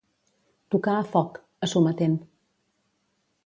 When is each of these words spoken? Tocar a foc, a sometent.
Tocar 0.75 0.95
a 1.01 1.03
foc, 1.11 1.39
a 1.67 1.71
sometent. 1.75 2.19